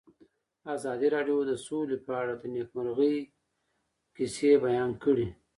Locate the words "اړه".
2.21-2.33